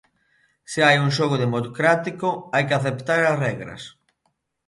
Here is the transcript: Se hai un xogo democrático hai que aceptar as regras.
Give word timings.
Se 0.71 0.79
hai 0.87 0.97
un 1.05 1.09
xogo 1.17 1.37
democrático 1.45 2.29
hai 2.53 2.63
que 2.67 2.75
aceptar 2.77 3.21
as 3.23 3.37
regras. 3.45 3.81